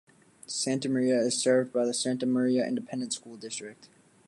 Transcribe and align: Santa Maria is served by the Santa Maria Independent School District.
Santa 0.47 0.89
Maria 0.89 1.19
is 1.19 1.37
served 1.37 1.71
by 1.71 1.85
the 1.85 1.93
Santa 1.93 2.25
Maria 2.25 2.65
Independent 2.67 3.13
School 3.13 3.37
District. 3.37 3.87